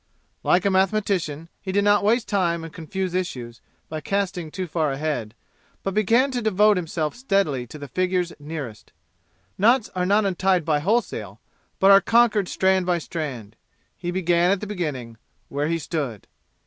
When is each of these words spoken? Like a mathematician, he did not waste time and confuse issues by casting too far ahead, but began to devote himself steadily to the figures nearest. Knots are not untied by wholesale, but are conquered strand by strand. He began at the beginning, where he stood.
Like 0.41 0.65
a 0.65 0.71
mathematician, 0.71 1.47
he 1.61 1.71
did 1.71 1.83
not 1.83 2.03
waste 2.03 2.27
time 2.27 2.63
and 2.63 2.73
confuse 2.73 3.13
issues 3.13 3.61
by 3.87 4.01
casting 4.01 4.49
too 4.49 4.65
far 4.65 4.91
ahead, 4.91 5.35
but 5.83 5.93
began 5.93 6.31
to 6.31 6.41
devote 6.41 6.75
himself 6.75 7.13
steadily 7.13 7.67
to 7.67 7.77
the 7.77 7.87
figures 7.87 8.33
nearest. 8.39 8.93
Knots 9.59 9.89
are 9.93 10.07
not 10.07 10.25
untied 10.25 10.65
by 10.65 10.79
wholesale, 10.79 11.39
but 11.79 11.91
are 11.91 12.01
conquered 12.01 12.47
strand 12.47 12.87
by 12.87 12.97
strand. 12.97 13.55
He 13.95 14.09
began 14.09 14.49
at 14.49 14.59
the 14.59 14.65
beginning, 14.65 15.17
where 15.49 15.67
he 15.67 15.77
stood. 15.77 16.25